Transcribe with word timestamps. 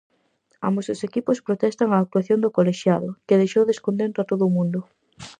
Ambos 0.67 0.85
os 0.93 1.01
equipos 1.07 1.43
protestan 1.47 1.89
a 1.91 2.01
actuación 2.03 2.39
do 2.41 2.53
colexiado, 2.57 3.09
que 3.27 3.39
deixou 3.41 3.63
descontento 3.65 4.17
a 4.19 4.27
todo 4.31 4.43
o 4.47 4.53
mundo. 4.57 4.79